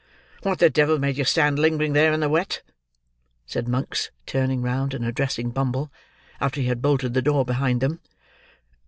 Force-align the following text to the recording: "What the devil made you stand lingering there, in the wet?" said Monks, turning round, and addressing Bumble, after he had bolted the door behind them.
"What 0.41 0.57
the 0.57 0.71
devil 0.71 0.97
made 0.97 1.17
you 1.19 1.23
stand 1.25 1.59
lingering 1.59 1.93
there, 1.93 2.11
in 2.11 2.21
the 2.21 2.27
wet?" 2.27 2.63
said 3.45 3.67
Monks, 3.67 4.09
turning 4.25 4.63
round, 4.63 4.95
and 4.95 5.05
addressing 5.05 5.51
Bumble, 5.51 5.91
after 6.39 6.59
he 6.59 6.65
had 6.65 6.81
bolted 6.81 7.13
the 7.13 7.21
door 7.21 7.45
behind 7.45 7.81
them. 7.81 7.99